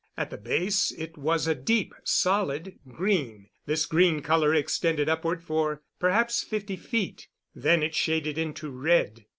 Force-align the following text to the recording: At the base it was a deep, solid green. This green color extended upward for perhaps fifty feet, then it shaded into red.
At 0.17 0.31
the 0.31 0.37
base 0.39 0.91
it 0.97 1.15
was 1.15 1.45
a 1.45 1.53
deep, 1.53 1.93
solid 2.03 2.79
green. 2.87 3.49
This 3.67 3.85
green 3.85 4.23
color 4.23 4.51
extended 4.51 5.07
upward 5.07 5.43
for 5.43 5.83
perhaps 5.99 6.41
fifty 6.43 6.75
feet, 6.75 7.27
then 7.53 7.83
it 7.83 7.93
shaded 7.93 8.35
into 8.39 8.71
red. 8.71 9.25